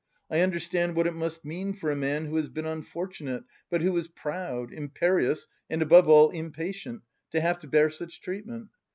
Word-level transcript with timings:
I 0.31 0.39
understand 0.39 0.95
what 0.95 1.05
it 1.05 1.13
must 1.13 1.45
mean 1.45 1.73
for 1.73 1.91
a 1.91 1.95
man 1.95 2.25
who 2.25 2.35
has 2.37 2.49
been 2.49 2.65
unfortunate, 2.65 3.43
but 3.69 3.83
who 3.83 3.95
is 3.99 4.07
proud, 4.07 4.73
imperious 4.73 5.47
and 5.69 5.79
above 5.83 6.09
all, 6.09 6.31
impatient, 6.31 7.03
to 7.33 7.39
have 7.39 7.59
to 7.59 7.67
bear 7.67 7.91
such 7.91 8.19
treatment! 8.19 8.69